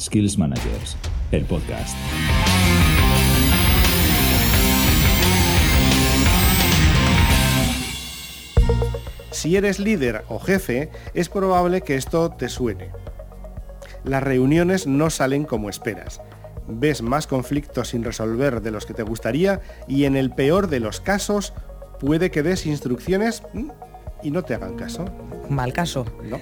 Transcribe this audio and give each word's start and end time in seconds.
Skills 0.00 0.38
Managers, 0.38 0.96
el 1.30 1.44
podcast. 1.44 1.94
Si 9.30 9.56
eres 9.56 9.78
líder 9.78 10.24
o 10.28 10.38
jefe, 10.38 10.88
es 11.12 11.28
probable 11.28 11.82
que 11.82 11.96
esto 11.96 12.30
te 12.30 12.48
suene. 12.48 12.90
Las 14.02 14.22
reuniones 14.22 14.86
no 14.86 15.10
salen 15.10 15.44
como 15.44 15.68
esperas. 15.68 16.22
Ves 16.66 17.02
más 17.02 17.26
conflictos 17.26 17.88
sin 17.88 18.02
resolver 18.02 18.62
de 18.62 18.70
los 18.70 18.86
que 18.86 18.94
te 18.94 19.02
gustaría 19.02 19.60
y 19.86 20.04
en 20.04 20.16
el 20.16 20.30
peor 20.30 20.68
de 20.68 20.80
los 20.80 21.00
casos 21.00 21.52
puede 21.98 22.30
que 22.30 22.42
des 22.42 22.64
instrucciones 22.64 23.42
y 24.22 24.30
no 24.30 24.42
te 24.44 24.54
hagan 24.54 24.76
caso. 24.76 25.04
Mal 25.50 25.74
caso. 25.74 26.06
No. 26.24 26.38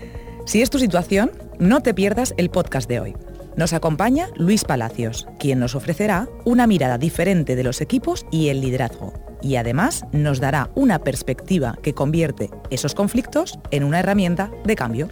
Si 0.46 0.62
es 0.62 0.70
tu 0.70 0.78
situación, 0.78 1.32
no 1.58 1.82
te 1.82 1.92
pierdas 1.92 2.34
el 2.36 2.50
podcast 2.50 2.88
de 2.88 3.00
hoy. 3.00 3.16
Nos 3.58 3.72
acompaña 3.72 4.28
Luis 4.36 4.62
Palacios, 4.62 5.26
quien 5.40 5.58
nos 5.58 5.74
ofrecerá 5.74 6.28
una 6.44 6.68
mirada 6.68 6.96
diferente 6.96 7.56
de 7.56 7.64
los 7.64 7.80
equipos 7.80 8.24
y 8.30 8.50
el 8.50 8.60
liderazgo. 8.60 9.12
Y 9.42 9.56
además 9.56 10.04
nos 10.12 10.38
dará 10.38 10.70
una 10.76 11.00
perspectiva 11.00 11.76
que 11.82 11.92
convierte 11.92 12.50
esos 12.70 12.94
conflictos 12.94 13.58
en 13.72 13.82
una 13.82 13.98
herramienta 13.98 14.52
de 14.64 14.76
cambio. 14.76 15.08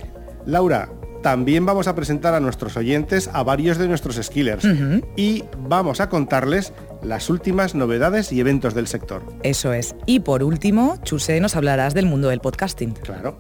Laura, 0.46 0.88
también 1.24 1.66
vamos 1.66 1.88
a 1.88 1.96
presentar 1.96 2.34
a 2.34 2.41
nuestros 2.41 2.77
oyentes 2.77 3.28
a 3.32 3.42
varios 3.42 3.78
de 3.78 3.88
nuestros 3.88 4.14
skillers 4.14 4.64
y 5.16 5.42
vamos 5.58 6.00
a 6.00 6.08
contarles 6.08 6.72
las 7.02 7.30
últimas 7.30 7.74
novedades 7.74 8.30
y 8.30 8.38
eventos 8.38 8.74
del 8.74 8.86
sector. 8.86 9.24
Eso 9.42 9.72
es. 9.72 9.97
Y 10.06 10.20
por 10.20 10.44
último, 10.44 10.98
Chuse, 11.02 11.41
nos 11.41 11.56
hablarás 11.56 11.94
del 11.94 12.06
mundo 12.06 12.28
del 12.28 12.38
podcasting. 12.38 12.92
Claro. 12.92 13.36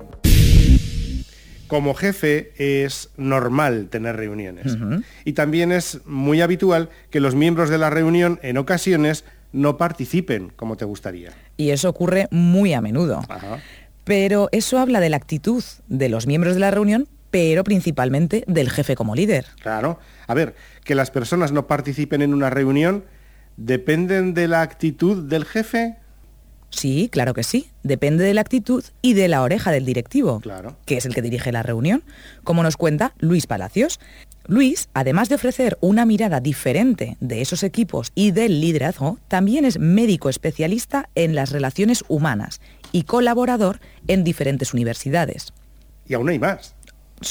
Como 1.68 1.94
jefe 1.94 2.52
es 2.56 3.10
normal 3.16 3.88
tener 3.88 4.16
reuniones 4.16 4.76
y 5.24 5.32
también 5.32 5.72
es 5.72 6.00
muy 6.06 6.40
habitual 6.40 6.90
que 7.10 7.20
los 7.20 7.34
miembros 7.34 7.70
de 7.70 7.78
la 7.78 7.90
reunión 7.90 8.38
en 8.42 8.56
ocasiones 8.56 9.24
no 9.52 9.76
participen 9.76 10.52
como 10.54 10.76
te 10.76 10.84
gustaría. 10.84 11.32
Y 11.56 11.70
eso 11.70 11.88
ocurre 11.88 12.28
muy 12.30 12.72
a 12.74 12.80
menudo. 12.80 13.22
Ajá. 13.28 13.58
Pero 14.04 14.48
eso 14.52 14.78
habla 14.78 15.00
de 15.00 15.10
la 15.10 15.16
actitud 15.16 15.64
de 15.88 16.08
los 16.08 16.28
miembros 16.28 16.54
de 16.54 16.60
la 16.60 16.70
reunión, 16.70 17.08
pero 17.30 17.64
principalmente 17.64 18.44
del 18.46 18.70
jefe 18.70 18.94
como 18.94 19.16
líder. 19.16 19.46
Claro. 19.60 19.98
A 20.28 20.34
ver, 20.34 20.54
que 20.84 20.94
las 20.94 21.10
personas 21.10 21.50
no 21.50 21.66
participen 21.66 22.22
en 22.22 22.32
una 22.32 22.48
reunión 22.48 23.04
dependen 23.56 24.34
de 24.34 24.48
la 24.48 24.62
actitud 24.62 25.24
del 25.28 25.44
jefe. 25.44 25.96
Sí, 26.76 27.08
claro 27.10 27.32
que 27.32 27.42
sí. 27.42 27.70
Depende 27.82 28.22
de 28.22 28.34
la 28.34 28.42
actitud 28.42 28.84
y 29.00 29.14
de 29.14 29.28
la 29.28 29.40
oreja 29.42 29.70
del 29.72 29.86
directivo, 29.86 30.40
Claro. 30.40 30.76
que 30.84 30.98
es 30.98 31.06
el 31.06 31.14
que 31.14 31.22
dirige 31.22 31.50
la 31.50 31.62
reunión, 31.62 32.02
como 32.44 32.62
nos 32.62 32.76
cuenta 32.76 33.14
Luis 33.18 33.46
Palacios. 33.46 33.98
Luis, 34.46 34.90
además 34.92 35.30
de 35.30 35.36
ofrecer 35.36 35.78
una 35.80 36.04
mirada 36.04 36.40
diferente 36.40 37.16
de 37.20 37.40
esos 37.40 37.62
equipos 37.62 38.12
y 38.14 38.30
del 38.32 38.60
liderazgo, 38.60 39.18
también 39.26 39.64
es 39.64 39.78
médico 39.78 40.28
especialista 40.28 41.08
en 41.14 41.34
las 41.34 41.50
relaciones 41.50 42.04
humanas 42.08 42.60
y 42.92 43.04
colaborador 43.04 43.80
en 44.06 44.22
diferentes 44.22 44.74
universidades. 44.74 45.54
Y 46.06 46.12
aún 46.12 46.28
hay 46.28 46.38
más. 46.38 46.74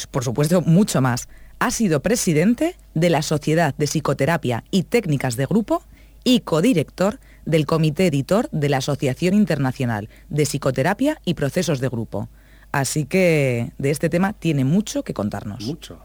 Por 0.10 0.24
supuesto, 0.24 0.62
mucho 0.62 1.02
más. 1.02 1.30
Ha 1.60 1.70
sido 1.70 2.02
presidente 2.02 2.76
de 2.96 3.10
la 3.12 3.22
Sociedad 3.22 3.76
de 3.78 3.86
Psicoterapia 3.86 4.64
y 4.72 4.84
Técnicas 4.84 5.36
de 5.36 5.46
Grupo 5.46 5.84
y 6.24 6.40
codirector 6.40 7.20
del 7.46 7.66
Comité 7.66 8.08
Editor 8.08 8.50
de 8.52 8.70
la 8.70 8.78
Asociación 8.78 9.34
Internacional 9.34 10.10
de 10.30 10.44
Psicoterapia 10.44 11.22
y 11.26 11.36
Procesos 11.36 11.80
de 11.80 11.90
Grupo. 11.90 12.30
Así 12.72 13.06
que 13.06 13.74
de 13.78 13.92
este 13.92 14.10
tema 14.10 14.34
tiene 14.34 14.66
mucho 14.66 15.04
que 15.04 15.14
contarnos. 15.14 15.64
Mucho. 15.64 16.00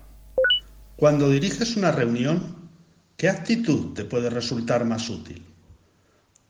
Cuando 0.96 1.30
diriges 1.30 1.76
una 1.76 1.92
reunión, 1.92 2.68
¿qué 3.16 3.28
actitud 3.28 3.94
te 3.94 4.04
puede 4.04 4.30
resultar 4.30 4.84
más 4.84 5.08
útil? 5.08 5.44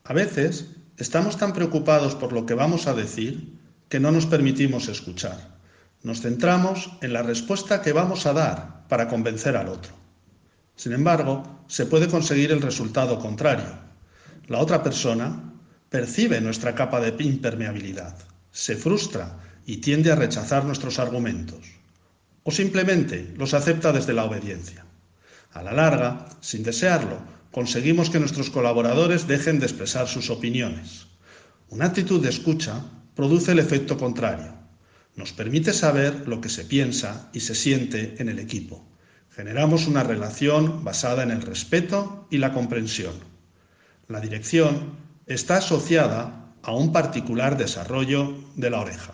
A 0.03 0.13
veces 0.13 0.67
estamos 0.97 1.37
tan 1.37 1.53
preocupados 1.53 2.15
por 2.15 2.33
lo 2.33 2.45
que 2.45 2.53
vamos 2.53 2.87
a 2.87 2.93
decir 2.93 3.57
que 3.89 3.99
no 3.99 4.11
nos 4.11 4.25
permitimos 4.25 4.87
escuchar. 4.89 5.37
Nos 6.03 6.21
centramos 6.21 6.91
en 7.01 7.13
la 7.13 7.23
respuesta 7.23 7.81
que 7.81 7.93
vamos 7.93 8.25
a 8.25 8.33
dar 8.33 8.87
para 8.87 9.07
convencer 9.07 9.55
al 9.55 9.69
otro. 9.69 9.93
Sin 10.75 10.93
embargo, 10.93 11.43
se 11.67 11.85
puede 11.85 12.07
conseguir 12.07 12.51
el 12.51 12.61
resultado 12.61 13.19
contrario. 13.19 13.90
La 14.47 14.59
otra 14.59 14.83
persona 14.83 15.53
percibe 15.89 16.41
nuestra 16.41 16.75
capa 16.75 16.99
de 16.99 17.15
impermeabilidad, 17.23 18.17
se 18.51 18.75
frustra 18.75 19.39
y 19.65 19.77
tiende 19.77 20.11
a 20.11 20.15
rechazar 20.15 20.65
nuestros 20.65 20.99
argumentos 20.99 21.81
o 22.43 22.51
simplemente 22.51 23.33
los 23.37 23.53
acepta 23.53 23.91
desde 23.91 24.13
la 24.13 24.25
obediencia. 24.25 24.85
A 25.51 25.61
la 25.61 25.73
larga, 25.73 26.25
sin 26.39 26.63
desearlo, 26.63 27.19
conseguimos 27.51 28.09
que 28.09 28.19
nuestros 28.19 28.49
colaboradores 28.49 29.27
dejen 29.27 29.59
de 29.59 29.65
expresar 29.65 30.07
sus 30.07 30.29
opiniones. 30.29 31.07
Una 31.69 31.85
actitud 31.85 32.21
de 32.21 32.29
escucha 32.29 32.83
produce 33.15 33.51
el 33.51 33.59
efecto 33.59 33.97
contrario. 33.97 34.53
Nos 35.15 35.33
permite 35.33 35.73
saber 35.73 36.27
lo 36.27 36.39
que 36.39 36.49
se 36.49 36.63
piensa 36.63 37.29
y 37.33 37.41
se 37.41 37.53
siente 37.53 38.15
en 38.19 38.29
el 38.29 38.39
equipo. 38.39 38.87
Generamos 39.29 39.87
una 39.87 40.03
relación 40.03 40.83
basada 40.83 41.23
en 41.23 41.31
el 41.31 41.41
respeto 41.41 42.27
y 42.31 42.37
la 42.37 42.53
comprensión. 42.53 43.30
La 44.11 44.19
dirección 44.19 44.97
está 45.25 45.57
asociada 45.57 46.53
a 46.63 46.75
un 46.75 46.91
particular 46.91 47.57
desarrollo 47.57 48.35
de 48.57 48.69
la 48.69 48.81
oreja. 48.81 49.13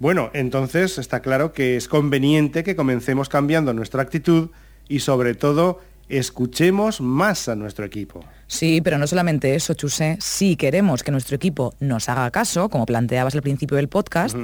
Bueno, 0.00 0.30
entonces 0.34 0.98
está 0.98 1.20
claro 1.20 1.52
que 1.52 1.76
es 1.76 1.86
conveniente 1.86 2.64
que 2.64 2.74
comencemos 2.74 3.28
cambiando 3.28 3.72
nuestra 3.74 4.02
actitud 4.02 4.50
y 4.88 4.98
sobre 4.98 5.36
todo 5.36 5.78
escuchemos 6.08 7.00
más 7.00 7.48
a 7.48 7.54
nuestro 7.54 7.84
equipo. 7.84 8.24
Sí, 8.48 8.80
pero 8.80 8.98
no 8.98 9.06
solamente 9.06 9.54
eso, 9.54 9.74
Chusé. 9.74 10.18
Si 10.20 10.56
queremos 10.56 11.04
que 11.04 11.12
nuestro 11.12 11.36
equipo 11.36 11.72
nos 11.78 12.08
haga 12.08 12.28
caso, 12.32 12.68
como 12.68 12.86
planteabas 12.86 13.36
al 13.36 13.42
principio 13.42 13.76
del 13.76 13.88
podcast, 13.88 14.36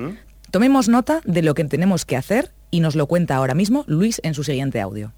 tomemos 0.52 0.88
nota 0.88 1.20
de 1.24 1.42
lo 1.42 1.54
que 1.54 1.64
tenemos 1.64 2.04
que 2.04 2.16
hacer 2.16 2.52
y 2.70 2.78
nos 2.78 2.94
lo 2.94 3.08
cuenta 3.08 3.34
ahora 3.34 3.54
mismo 3.54 3.82
Luis 3.88 4.20
en 4.22 4.34
su 4.34 4.44
siguiente 4.44 4.80
audio. 4.80 5.12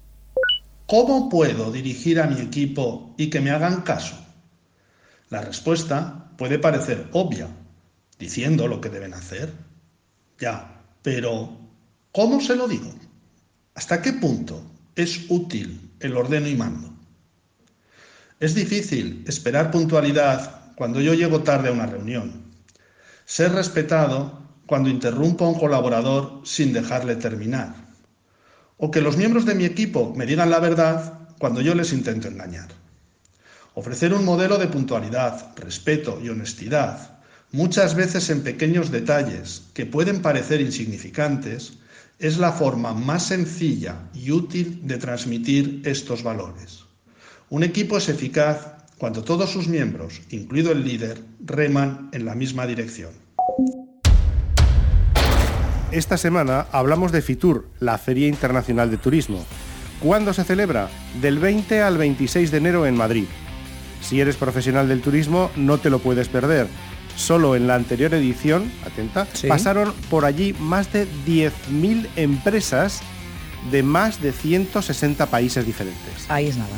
¿Cómo 0.87 1.29
puedo 1.29 1.71
dirigir 1.71 2.19
a 2.19 2.27
mi 2.27 2.39
equipo 2.39 3.15
y 3.17 3.31
que 3.31 3.41
me 3.41 3.49
hagan 3.49 3.81
caso? 3.81 4.15
La 5.29 5.41
respuesta 5.41 6.29
puede 6.37 6.59
parecer 6.59 7.09
obvia, 7.11 7.47
diciendo 8.19 8.67
lo 8.67 8.81
que 8.81 8.89
deben 8.89 9.15
hacer. 9.15 9.51
Ya, 10.37 10.83
pero 11.01 11.57
¿cómo 12.11 12.39
se 12.39 12.55
lo 12.55 12.67
digo? 12.67 12.93
¿Hasta 13.73 13.99
qué 14.03 14.13
punto 14.13 14.61
es 14.95 15.25
útil 15.29 15.91
el 16.01 16.15
ordeno 16.15 16.47
y 16.47 16.55
mando? 16.55 16.93
Es 18.39 18.53
difícil 18.53 19.23
esperar 19.27 19.71
puntualidad 19.71 20.71
cuando 20.75 21.01
yo 21.01 21.15
llego 21.15 21.41
tarde 21.41 21.69
a 21.69 21.73
una 21.73 21.87
reunión. 21.87 22.53
Ser 23.25 23.53
respetado 23.53 24.39
cuando 24.67 24.89
interrumpo 24.89 25.45
a 25.45 25.49
un 25.49 25.59
colaborador 25.59 26.41
sin 26.43 26.73
dejarle 26.73 27.15
terminar 27.15 27.84
o 28.77 28.91
que 28.91 29.01
los 29.01 29.17
miembros 29.17 29.45
de 29.45 29.55
mi 29.55 29.65
equipo 29.65 30.13
me 30.15 30.25
digan 30.25 30.49
la 30.49 30.59
verdad 30.59 31.19
cuando 31.37 31.61
yo 31.61 31.75
les 31.75 31.93
intento 31.93 32.27
engañar. 32.27 32.69
Ofrecer 33.73 34.13
un 34.13 34.23
modelo 34.23 34.57
de 34.57 34.67
puntualidad, 34.67 35.53
respeto 35.57 36.19
y 36.23 36.29
honestidad, 36.29 37.19
muchas 37.51 37.95
veces 37.95 38.29
en 38.29 38.43
pequeños 38.43 38.91
detalles 38.91 39.63
que 39.73 39.85
pueden 39.85 40.21
parecer 40.21 40.61
insignificantes, 40.61 41.73
es 42.19 42.37
la 42.37 42.53
forma 42.53 42.93
más 42.93 43.27
sencilla 43.27 44.09
y 44.13 44.31
útil 44.31 44.79
de 44.83 44.97
transmitir 44.97 45.81
estos 45.83 46.23
valores. 46.23 46.85
Un 47.49 47.63
equipo 47.63 47.97
es 47.97 48.07
eficaz 48.07 48.75
cuando 48.97 49.23
todos 49.23 49.51
sus 49.51 49.67
miembros, 49.67 50.21
incluido 50.29 50.71
el 50.71 50.85
líder, 50.85 51.21
reman 51.43 52.09
en 52.13 52.25
la 52.25 52.35
misma 52.35 52.65
dirección. 52.65 53.24
Esta 55.91 56.17
semana 56.17 56.65
hablamos 56.71 57.11
de 57.11 57.21
FITUR, 57.21 57.67
la 57.79 57.97
Feria 57.97 58.27
Internacional 58.27 58.91
de 58.91 58.97
Turismo. 58.97 59.45
¿Cuándo 60.01 60.33
se 60.33 60.43
celebra? 60.43 60.89
Del 61.21 61.39
20 61.39 61.81
al 61.81 61.97
26 61.97 62.51
de 62.51 62.57
enero 62.57 62.85
en 62.85 62.95
Madrid. 62.97 63.25
Si 64.01 64.19
eres 64.19 64.35
profesional 64.35 64.87
del 64.87 65.01
turismo, 65.01 65.49
no 65.55 65.77
te 65.77 65.89
lo 65.89 65.99
puedes 65.99 66.27
perder. 66.27 66.67
Solo 67.15 67.55
en 67.55 67.65
la 67.67 67.75
anterior 67.75 68.13
edición, 68.13 68.69
atenta, 68.85 69.25
Sí. 69.33 69.47
pasaron 69.47 69.93
por 70.09 70.25
allí 70.25 70.53
más 70.59 70.91
de 70.91 71.07
10.000 71.25 72.07
empresas 72.17 73.01
de 73.71 73.81
más 73.81 74.21
de 74.21 74.31
160 74.33 75.25
países 75.27 75.65
diferentes. 75.65 76.25
Ahí 76.27 76.47
es 76.47 76.57
nada. 76.57 76.75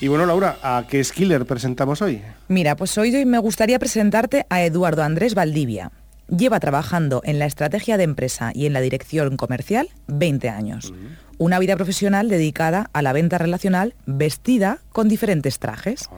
Y 0.00 0.08
bueno, 0.08 0.26
Laura, 0.26 0.58
¿a 0.62 0.84
qué 0.88 1.04
skiller 1.04 1.44
presentamos 1.44 2.02
hoy? 2.02 2.22
Mira, 2.48 2.74
pues 2.76 2.96
hoy 2.98 3.24
me 3.24 3.38
gustaría 3.38 3.78
presentarte 3.78 4.46
a 4.48 4.62
Eduardo 4.62 5.04
Andrés 5.04 5.34
Valdivia. 5.34 5.92
Lleva 6.28 6.60
trabajando 6.60 7.20
en 7.24 7.38
la 7.38 7.46
estrategia 7.46 7.96
de 7.96 8.04
empresa 8.04 8.52
y 8.54 8.66
en 8.66 8.72
la 8.72 8.80
dirección 8.80 9.36
comercial 9.36 9.88
20 10.06 10.48
años. 10.48 10.92
Una 11.38 11.58
vida 11.58 11.76
profesional 11.76 12.28
dedicada 12.28 12.88
a 12.92 13.02
la 13.02 13.12
venta 13.12 13.38
relacional 13.38 13.94
vestida 14.06 14.78
con 14.90 15.08
diferentes 15.08 15.58
trajes. 15.58 16.08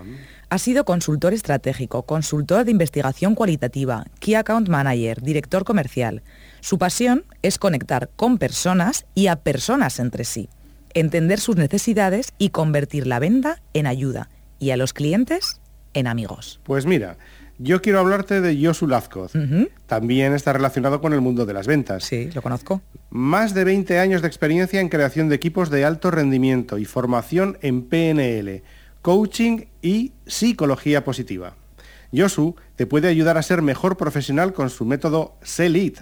Ha 0.51 0.59
sido 0.59 0.85
consultor 0.85 1.33
estratégico, 1.33 2.03
consultor 2.03 2.65
de 2.65 2.71
investigación 2.71 3.35
cualitativa, 3.35 4.05
Key 4.21 4.35
Account 4.35 4.69
Manager, 4.69 5.21
director 5.23 5.65
comercial. 5.65 6.23
Su 6.61 6.79
pasión 6.79 7.25
es 7.43 7.59
conectar 7.59 8.11
con 8.17 8.39
personas 8.39 9.07
y 9.15 9.29
a 9.29 9.37
personas 9.37 9.99
entre 9.99 10.25
sí, 10.25 10.49
entender 10.93 11.41
sus 11.41 11.57
necesidades 11.57 12.35
y 12.39 12.51
convertir 12.51 13.07
la 13.07 13.19
venta 13.19 13.63
en 13.73 13.87
ayuda 13.87 14.29
y 14.59 14.71
a 14.71 14.77
los 14.77 14.93
clientes 14.93 15.61
en 15.95 16.07
amigos. 16.07 16.61
Pues 16.65 16.87
mira, 16.87 17.17
yo 17.59 17.83
quiero 17.83 18.01
hablarte 18.01 18.41
de 18.41 18.65
Josu 18.65 18.87
Lazcoz. 18.87 19.33
También 19.87 20.35
está 20.35 20.53
relacionado 20.53 21.01
con 21.01 21.13
el 21.13 21.21
mundo 21.21 21.47
de 21.47 21.53
las 21.53 21.67
ventas. 21.67 22.05
Sí, 22.05 22.31
lo 22.35 22.43
conozco. 22.43 22.83
Más 23.11 23.55
de 23.55 23.65
20 23.65 23.99
años 23.99 24.23
de 24.23 24.29
experiencia 24.29 24.81
en 24.81 24.89
creación 24.89 25.29
de 25.29 25.37
equipos 25.37 25.71
de 25.71 25.85
alto 25.85 26.11
rendimiento 26.11 26.79
y 26.79 26.85
formación 26.85 27.59
en 27.63 27.83
PNL, 27.83 28.63
coaching 29.03 29.67
y 29.83 30.13
psicología 30.27 31.05
positiva. 31.05 31.57
Josu 32.13 32.57
te 32.77 32.87
puede 32.87 33.09
ayudar 33.09 33.39
a 33.39 33.43
ser 33.43 33.63
mejor 33.63 33.97
profesional 33.97 34.53
con 34.53 34.71
su 34.71 34.85
método 34.85 35.37
SELIT, 35.43 36.01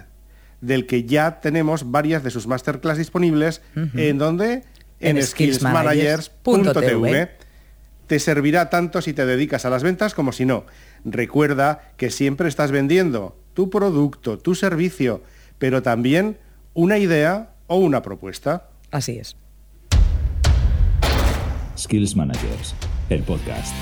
del 0.61 0.85
que 0.85 1.03
ya 1.03 1.39
tenemos 1.41 1.91
varias 1.91 2.23
de 2.23 2.29
sus 2.29 2.47
masterclass 2.47 2.97
disponibles, 2.97 3.61
en 3.75 4.17
donde 4.17 4.63
en, 4.99 5.17
En 5.17 5.23
skillsmanagers.tv. 5.23 7.29
Te 8.07 8.19
servirá 8.19 8.69
tanto 8.69 9.01
si 9.01 9.13
te 9.13 9.25
dedicas 9.25 9.65
a 9.65 9.69
las 9.69 9.83
ventas 9.83 10.13
como 10.13 10.31
si 10.31 10.45
no. 10.45 10.65
Recuerda 11.05 11.93
que 11.97 12.09
siempre 12.09 12.49
estás 12.49 12.71
vendiendo 12.71 13.37
tu 13.53 13.69
producto, 13.69 14.37
tu 14.37 14.55
servicio, 14.55 15.21
pero 15.57 15.81
también 15.81 16.37
una 16.73 16.97
idea 16.97 17.53
o 17.67 17.77
una 17.77 18.01
propuesta. 18.01 18.69
Así 18.91 19.17
es. 19.17 19.35
Skills 21.77 22.15
Managers, 22.15 22.75
el 23.09 23.23
podcast. 23.23 23.73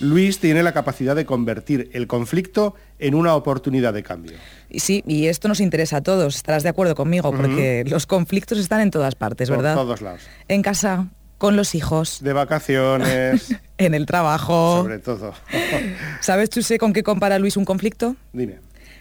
Luis 0.00 0.38
tiene 0.40 0.62
la 0.62 0.72
capacidad 0.72 1.14
de 1.16 1.24
convertir 1.24 1.90
el 1.92 2.06
conflicto 2.06 2.74
en 2.98 3.14
una 3.14 3.34
oportunidad 3.34 3.92
de 3.94 4.02
cambio. 4.02 4.32
Y 4.68 4.80
sí, 4.80 5.02
y 5.06 5.26
esto 5.26 5.48
nos 5.48 5.60
interesa 5.60 5.98
a 5.98 6.00
todos, 6.02 6.36
estarás 6.36 6.62
de 6.62 6.68
acuerdo 6.68 6.94
conmigo, 6.94 7.30
porque 7.34 7.84
los 7.86 8.06
conflictos 8.06 8.58
están 8.58 8.80
en 8.80 8.90
todas 8.90 9.14
partes, 9.14 9.48
Por 9.48 9.58
¿verdad? 9.58 9.74
todos 9.74 10.02
lados. 10.02 10.20
En 10.48 10.62
casa, 10.62 11.08
con 11.38 11.56
los 11.56 11.74
hijos, 11.74 12.20
De 12.22 12.32
vacaciones, 12.32 13.54
en 13.78 13.94
el 13.94 14.06
trabajo. 14.06 14.82
sobre 14.82 14.98
todo. 14.98 15.32
¿Sabes, 16.20 16.50
Chuse, 16.50 16.78
con 16.78 16.92
qué 16.92 17.02
compara 17.02 17.38
Luis 17.38 17.56
un 17.56 17.64
conflicto? 17.64 18.16
Dime. 18.32 18.58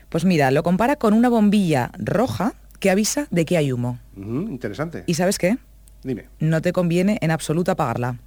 Pues 0.09 0.25
mira, 0.25 0.51
lo 0.51 0.61
compara 0.63 0.95
con 0.95 1.13
una 1.13 1.27
bombilla 1.29 1.91
roja 1.97 2.53
que 2.79 2.91
avisa 2.91 3.27
de 3.31 3.45
que 3.45 3.57
hay 3.57 3.71
humo. 3.71 3.99
Interesante. 4.15 5.03
¿Y 5.07 5.15
sabes 5.15 5.39
qué? 5.39 5.57
Dime. 6.03 6.25
No 6.39 6.61
te 6.61 6.71
conviene 6.73 7.17
en 7.21 7.31
absoluto 7.31 7.71
apagarla. 7.71 8.17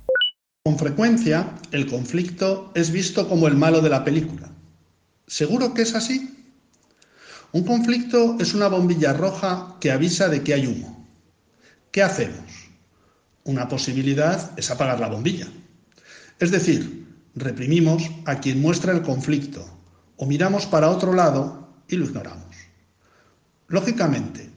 Con 0.67 0.81
frecuencia, 0.81 1.55
el 1.71 1.87
conflicto 1.87 2.73
es 2.75 2.91
visto 2.91 3.29
como 3.29 3.47
el 3.47 3.55
malo 3.55 3.81
de 3.83 3.89
la 3.89 4.03
película. 4.03 4.51
¿Seguro 5.29 5.73
que 5.73 5.83
es 5.83 5.95
así? 5.95 6.45
Un 7.53 7.63
conflicto 7.63 8.37
es 8.41 8.53
una 8.53 8.67
bombilla 8.67 9.13
roja 9.13 9.77
que 9.79 9.93
avisa 9.93 10.29
de 10.29 10.43
que 10.43 10.55
hay 10.55 10.67
humo. 10.67 11.07
¿Qué 11.93 12.03
hacemos? 12.03 12.51
Una 13.45 13.69
posibilidad 13.69 14.59
es 14.59 14.69
apagar 14.69 14.99
la 14.99 15.07
bombilla. 15.07 15.47
Es 16.41 16.51
decir, 16.51 17.15
reprimimos 17.37 18.03
a 18.25 18.41
quien 18.41 18.61
muestra 18.61 18.93
el 18.93 19.03
conflicto 19.03 19.65
o 20.17 20.27
miramos 20.27 20.67
para 20.67 20.91
otro 20.91 21.13
lado 21.13 21.77
y 21.87 21.95
lo 21.95 22.07
ignoramos. 22.07 22.57
Lógicamente, 23.69 24.51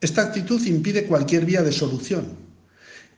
esta 0.00 0.22
actitud 0.22 0.60
impide 0.66 1.06
cualquier 1.06 1.44
vía 1.44 1.62
de 1.62 1.70
solución 1.70 2.36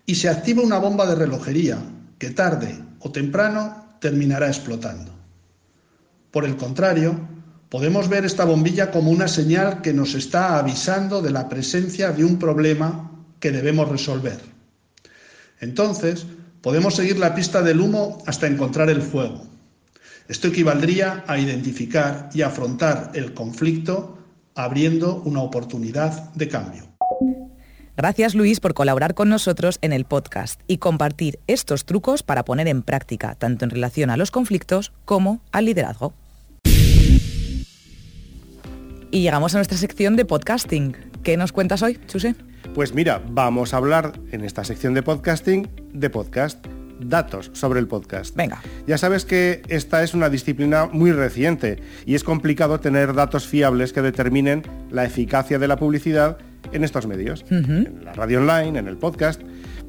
y 0.05 0.17
se 0.17 0.29
activa 0.29 0.63
una 0.63 0.77
bomba 0.77 1.07
de 1.07 1.15
relojería 1.15 1.79
que 2.19 2.31
tarde 2.31 2.79
o 3.01 3.11
temprano 3.11 3.99
terminará 4.01 4.49
explotando. 4.49 5.13
Por 6.31 6.45
el 6.45 6.57
contrario, 6.57 7.19
podemos 7.69 8.09
ver 8.09 8.25
esta 8.25 8.45
bombilla 8.45 8.91
como 8.91 9.11
una 9.11 9.29
señal 9.29 9.83
que 9.83 9.93
nos 9.93 10.15
está 10.15 10.59
avisando 10.59 11.23
de 11.23 11.31
la 11.31 11.49
presencia 11.49 12.13
de 12.13 12.25
un 12.25 12.39
problema 12.39 13.11
que 13.41 13.53
debemos 13.53 13.89
resolver. 13.89 14.41
Entonces, 15.61 16.27
podemos 16.61 16.95
seguir 16.95 17.19
la 17.19 17.35
pista 17.35 17.63
del 17.63 17.81
humo 17.81 18.23
hasta 18.27 18.47
encontrar 18.47 18.91
el 18.91 19.03
fuego. 19.03 19.47
Esto 20.29 20.49
equivaldría 20.49 21.25
a 21.27 21.39
identificar 21.39 22.31
y 22.33 22.43
afrontar 22.43 23.13
el 23.15 23.35
conflicto 23.35 24.19
abriendo 24.55 25.23
una 25.25 25.41
oportunidad 25.41 26.33
de 26.33 26.49
cambio. 26.49 26.94
Gracias 27.97 28.35
Luis 28.35 28.59
por 28.59 28.75
colaborar 28.75 29.15
con 29.15 29.29
nosotros 29.29 29.79
en 29.81 29.93
el 29.93 30.05
podcast 30.05 30.61
y 30.67 30.79
compartir 30.79 31.39
estos 31.47 31.85
trucos 31.85 32.25
para 32.25 32.45
poner 32.45 32.67
en 32.67 32.83
práctica 32.83 33.37
tanto 33.37 33.65
en 33.65 33.71
relación 33.71 34.11
a 34.11 34.17
los 34.17 34.33
conflictos 34.33 34.93
como 35.05 35.41
al 35.53 35.67
liderazgo. 35.67 36.13
Y 39.13 39.23
llegamos 39.23 39.55
a 39.55 39.59
nuestra 39.59 39.79
sección 39.79 40.17
de 40.17 40.25
podcasting. 40.25 40.97
¿Qué 41.23 41.37
nos 41.37 41.53
cuentas 41.53 41.83
hoy, 41.83 42.01
Chuse? 42.09 42.35
Pues 42.75 42.95
mira, 42.95 43.23
vamos 43.29 43.73
a 43.73 43.77
hablar 43.77 44.19
en 44.33 44.45
esta 44.45 44.65
sección 44.65 44.93
de 44.95 45.05
podcasting 45.05 45.69
de 45.93 46.11
podcast, 46.11 46.67
datos 46.99 47.53
sobre 47.55 47.79
el 47.79 47.87
podcast. 47.87 48.35
Venga. 48.35 48.61
Ya 48.89 48.99
sabes 48.99 49.25
que 49.25 49.63
esta 49.69 50.03
es 50.03 50.15
una 50.15 50.31
disciplina 50.31 50.87
muy 50.87 51.13
reciente 51.13 51.79
y 52.07 52.17
es 52.17 52.25
complicado 52.25 52.81
tener 52.81 53.15
datos 53.15 53.47
fiables 53.47 53.93
que 53.93 54.03
determinen 54.03 54.63
la 54.91 55.05
eficacia 55.05 55.61
de 55.61 55.69
la 55.69 55.77
publicidad 55.77 56.39
en 56.73 56.85
estos 56.85 57.07
medios, 57.07 57.45
en 57.51 58.05
la 58.05 58.13
radio 58.13 58.41
online, 58.41 58.79
en 58.79 58.89
el 58.89 58.97
podcast, 58.97 59.41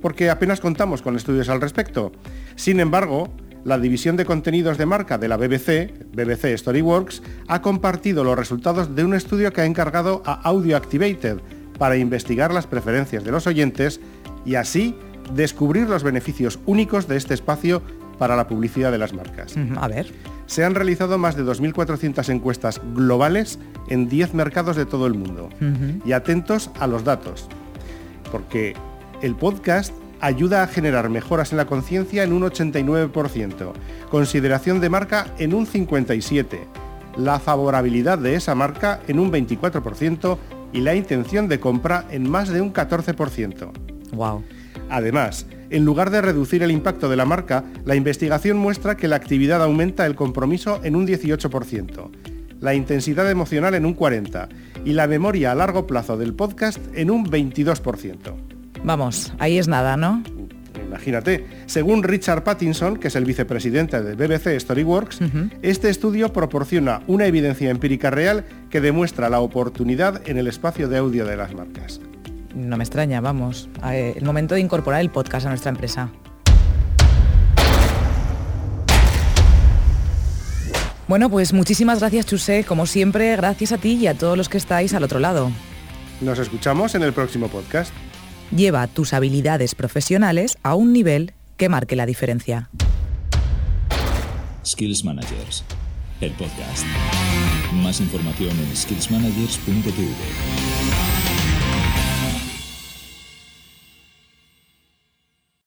porque 0.02 0.30
apenas 0.30 0.60
contamos 0.60 1.02
con 1.02 1.16
estudios 1.16 1.50
al 1.50 1.62
respecto. 1.62 2.12
Sin 2.56 2.80
embargo, 2.80 3.34
la 3.64 3.80
división 3.80 4.16
de 4.16 4.26
contenidos 4.26 4.78
de 4.78 4.86
marca 4.86 5.18
de 5.18 5.28
la 5.28 5.38
BBC, 5.38 5.92
BBC 6.14 6.56
Storyworks, 6.58 7.24
ha 7.48 7.62
compartido 7.62 8.24
los 8.24 8.38
resultados 8.38 8.96
de 8.96 9.04
un 9.04 9.16
estudio 9.16 9.52
que 9.52 9.62
ha 9.62 9.66
encargado 9.66 10.22
a 10.26 10.34
Audio 10.34 10.78
Activated 10.78 11.40
para 11.80 11.98
investigar 11.98 12.54
las 12.54 12.68
preferencias 12.68 13.24
de 13.24 13.32
los 13.32 13.48
oyentes 13.48 14.00
y 14.46 14.56
así 14.56 14.96
descubrir 15.34 15.90
los 15.90 16.04
beneficios 16.04 16.60
únicos 16.66 17.08
de 17.08 17.18
este 17.18 17.34
espacio 17.34 17.82
para 18.20 18.36
la 18.36 18.48
publicidad 18.48 18.92
de 18.92 18.98
las 18.98 19.14
marcas. 19.14 19.56
A 19.78 19.88
ver. 19.88 20.12
Se 20.46 20.64
han 20.64 20.76
realizado 20.76 21.18
más 21.18 21.36
de 21.36 21.44
2.400 21.44 22.30
encuestas 22.30 22.80
globales 22.94 23.60
en 23.90 24.10
10 24.10 24.34
mercados 24.34 24.76
de 24.76 24.86
todo 24.86 25.08
el 25.08 25.14
mundo. 25.14 25.50
Y 26.06 26.12
atentos 26.12 26.70
a 26.80 26.88
los 26.88 27.04
datos, 27.04 27.48
porque 28.32 28.76
el 29.22 29.36
podcast 29.36 29.94
ayuda 30.22 30.64
a 30.64 30.68
generar 30.68 31.10
mejoras 31.10 31.52
en 31.52 31.58
la 31.58 31.66
conciencia 31.66 32.24
en 32.24 32.34
un 32.34 32.44
89%, 32.44 33.74
consideración 34.10 34.80
de 34.80 34.90
marca 34.90 35.28
en 35.38 35.54
un 35.54 35.68
57%, 35.68 36.58
la 37.18 37.40
favorabilidad 37.40 38.18
de 38.18 38.36
esa 38.36 38.56
marca 38.56 39.00
en 39.08 39.20
un 39.20 39.32
24% 39.32 40.38
y 40.74 40.82
la 40.82 40.96
intención 40.96 41.48
de 41.48 41.60
compra 41.60 42.06
en 42.12 42.30
más 42.30 42.50
de 42.50 42.62
un 42.62 42.74
14%. 42.74 43.72
Wow. 44.14 44.44
Además, 44.90 45.46
en 45.70 45.86
lugar 45.86 46.10
de 46.10 46.22
reducir 46.22 46.62
el 46.64 46.72
impacto 46.72 47.10
de 47.10 47.16
la 47.16 47.26
marca, 47.26 47.64
la 47.86 47.96
investigación 47.96 48.58
muestra 48.58 48.98
que 48.98 49.08
la 49.08 49.16
actividad 49.16 49.64
aumenta 49.64 50.06
el 50.06 50.16
compromiso 50.16 50.80
en 50.84 50.96
un 50.96 51.08
18%, 51.08 52.10
la 52.60 52.74
intensidad 52.74 53.30
emocional 53.30 53.76
en 53.76 53.86
un 53.86 53.96
40% 53.96 54.48
y 54.86 54.94
la 54.94 55.08
memoria 55.08 55.52
a 55.52 55.56
largo 55.56 55.88
plazo 55.88 56.18
del 56.18 56.34
podcast 56.34 56.80
en 56.94 57.10
un 57.12 57.26
22%. 57.26 58.18
Vamos, 58.84 59.34
ahí 59.40 59.58
es 59.58 59.68
nada, 59.68 59.98
¿no? 59.98 60.24
Imagínate, 60.88 61.46
según 61.66 62.04
Richard 62.04 62.44
Pattinson, 62.44 62.98
que 62.98 63.08
es 63.08 63.16
el 63.16 63.26
vicepresidente 63.26 64.02
de 64.02 64.16
BBC 64.16 64.60
Storyworks, 64.60 65.20
este 65.62 65.90
estudio 65.90 66.32
proporciona 66.32 67.02
una 67.08 67.26
evidencia 67.26 67.70
empírica 67.70 68.12
real 68.12 68.46
que 68.70 68.82
demuestra 68.82 69.30
la 69.30 69.40
oportunidad 69.40 70.22
en 70.28 70.38
el 70.38 70.48
espacio 70.48 70.88
de 70.88 70.98
audio 70.98 71.26
de 71.26 71.38
las 71.38 71.54
marcas. 71.54 72.00
No 72.54 72.78
me 72.78 72.84
extraña, 72.84 73.20
vamos. 73.20 73.70
Eh, 73.86 74.14
El 74.16 74.24
momento 74.26 74.56
de 74.56 74.62
incorporar 74.62 75.02
el 75.02 75.10
podcast 75.10 75.46
a 75.48 75.50
nuestra 75.50 75.72
empresa. 75.72 76.10
Bueno, 81.08 81.30
pues 81.30 81.54
muchísimas 81.54 82.00
gracias, 82.00 82.26
Chuse. 82.26 82.64
Como 82.64 82.86
siempre, 82.86 83.36
gracias 83.36 83.72
a 83.72 83.78
ti 83.78 83.94
y 83.94 84.08
a 84.08 84.16
todos 84.16 84.38
los 84.38 84.50
que 84.50 84.58
estáis 84.58 84.94
al 84.94 85.04
otro 85.04 85.20
lado. 85.20 85.52
Nos 86.22 86.40
escuchamos 86.40 86.96
en 86.96 87.04
el 87.04 87.14
próximo 87.14 87.48
podcast. 87.48 87.94
Lleva 88.56 88.88
tus 88.88 89.14
habilidades 89.14 89.76
profesionales 89.76 90.58
a 90.64 90.76
un 90.76 90.94
nivel 90.94 91.34
que 91.58 91.70
marque 91.70 91.96
la 91.96 92.06
diferencia. 92.06 92.70
Skills 94.66 95.04
Managers, 95.04 95.64
el 96.22 96.32
podcast. 96.32 96.86
Más 97.74 98.00
información 98.00 98.52
en 98.52 98.76
skillsmanagers.tv. 98.76 101.15